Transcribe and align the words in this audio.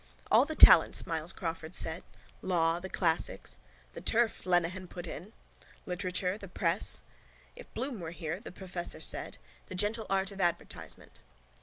—All 0.31 0.45
the 0.45 0.55
talents, 0.55 1.05
Myles 1.05 1.31
Crawford 1.31 1.75
said. 1.75 2.01
Law, 2.41 2.79
the 2.79 2.89
classics... 2.89 3.59
—The 3.93 4.01
turf, 4.01 4.47
Lenehan 4.47 4.87
put 4.87 5.05
in. 5.05 5.31
—Literature, 5.85 6.39
the 6.39 6.47
press. 6.47 7.03
—If 7.55 7.71
Bloom 7.75 7.99
were 7.99 8.09
here, 8.09 8.39
the 8.39 8.51
professor 8.51 8.99
said. 8.99 9.37
The 9.67 9.75
gentle 9.75 10.07
art 10.09 10.31
of 10.31 10.41
advertisement. 10.41 11.19